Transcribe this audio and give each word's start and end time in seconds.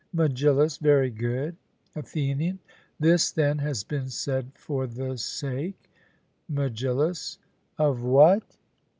MEGILLUS: 0.13 0.77
Very 0.77 1.11
good. 1.11 1.55
ATHENIAN: 1.95 2.57
This, 2.99 3.31
then, 3.31 3.59
has 3.59 3.83
been 3.83 4.09
said 4.09 4.49
for 4.55 4.87
the 4.87 5.15
sake 5.15 5.91
MEGILLUS: 6.49 7.37
Of 7.77 8.01
what? 8.01 8.57